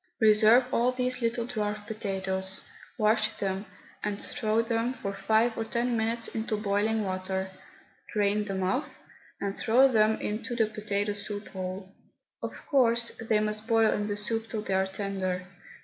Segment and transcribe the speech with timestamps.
[0.19, 2.61] Reserve all these little dwarf potatoes,
[2.97, 3.67] wash them,
[4.03, 7.51] and throw them for five or ten minutes into boiling water,
[8.11, 8.89] drain them off
[9.39, 11.93] and throw them into the potato soup whole.
[12.41, 15.45] Of course they must boil in the soup till they are tender.